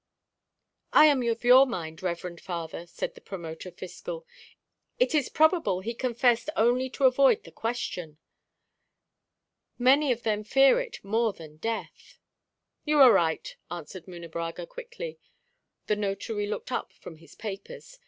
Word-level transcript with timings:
"I 0.93 1.05
am 1.05 1.21
of 1.21 1.43
your 1.43 1.67
mind, 1.67 2.01
reverend 2.01 2.41
father," 2.41 2.87
said 2.87 3.13
the 3.13 3.21
Promoter 3.21 3.69
fiscal. 3.69 4.25
"It 4.97 5.13
is 5.13 5.29
probable 5.29 5.81
he 5.81 5.93
confessed 5.93 6.49
only 6.55 6.89
to 6.89 7.03
avoid 7.03 7.43
the 7.43 7.51
Question. 7.51 8.17
Many 9.77 10.11
of 10.11 10.23
them 10.23 10.43
fear 10.43 10.79
it 10.79 11.03
more 11.03 11.33
than 11.33 11.57
death." 11.57 12.17
"You 12.83 12.97
are 12.99 13.11
right," 13.13 13.55
answered 13.69 14.07
Munebrãga 14.07 14.67
quickly. 14.67 15.19
The 15.85 15.97
notary 15.97 16.47
looked 16.47 16.71
up 16.71 16.91
from 16.93 17.17
his 17.17 17.35
papers. 17.35 17.99